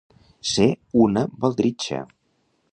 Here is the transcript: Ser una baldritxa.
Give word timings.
Ser 0.51 0.65
una 1.03 1.25
baldritxa. 1.45 2.03